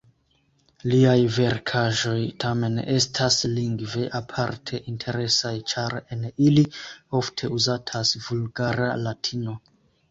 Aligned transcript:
Liaj 0.91 1.17
verkaĵoj 1.33 2.15
tamen 2.45 2.81
estas 2.95 3.37
lingve 3.59 4.07
aparte 4.21 4.81
interesaj, 4.95 5.55
ĉar 5.75 5.99
en 6.17 6.25
ili 6.49 6.67
ofte 7.23 7.53
uzatas 7.61 8.17
vulgara 8.31 8.95
latino. 9.09 9.59